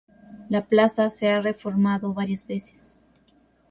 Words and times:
La 0.49 0.65
plaza 0.65 1.11
se 1.11 1.27
ha 1.29 1.41
reformado 1.41 2.11
varias 2.11 2.47
veces. 2.47 2.99